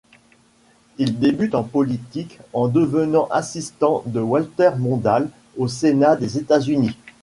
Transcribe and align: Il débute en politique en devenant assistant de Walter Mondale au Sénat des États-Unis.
Il 0.97 1.19
débute 1.19 1.53
en 1.53 1.61
politique 1.61 2.39
en 2.53 2.67
devenant 2.67 3.27
assistant 3.29 4.01
de 4.07 4.19
Walter 4.19 4.71
Mondale 4.79 5.29
au 5.57 5.67
Sénat 5.67 6.15
des 6.15 6.39
États-Unis. 6.39 6.97